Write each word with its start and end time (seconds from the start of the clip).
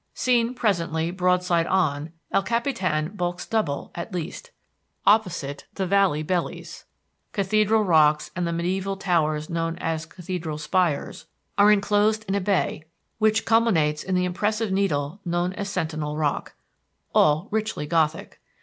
Seen 0.15 0.55
presently 0.55 1.11
broadside 1.11 1.67
on, 1.67 2.11
El 2.31 2.41
Capitan 2.41 3.15
bulks 3.15 3.45
double, 3.45 3.91
at 3.93 4.15
least. 4.15 4.49
Opposite, 5.05 5.67
the 5.75 5.85
valley 5.85 6.23
bellies. 6.23 6.85
Cathedral 7.33 7.83
Rocks 7.83 8.31
and 8.35 8.47
the 8.47 8.51
mediæval 8.51 8.99
towers 8.99 9.47
known 9.47 9.77
as 9.77 10.07
Cathedral 10.07 10.57
Spires, 10.57 11.27
are 11.55 11.71
enclosed 11.71 12.25
in 12.27 12.33
a 12.33 12.41
bay, 12.41 12.83
which 13.19 13.45
culminates 13.45 14.01
in 14.01 14.15
the 14.15 14.25
impressive 14.25 14.71
needle 14.71 15.19
known 15.23 15.53
as 15.53 15.69
Sentinel 15.69 16.17
Rock 16.17 16.55
all 17.13 17.47
richly 17.51 17.85
Gothic. 17.85 18.41